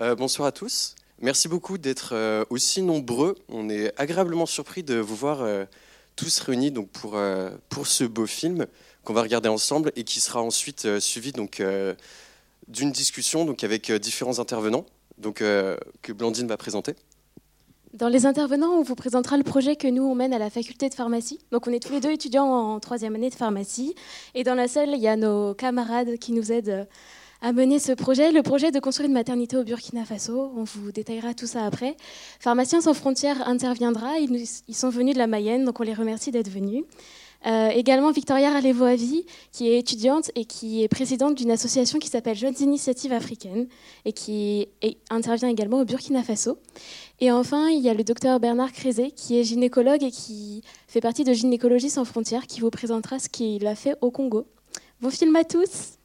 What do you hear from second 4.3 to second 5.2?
surpris de vous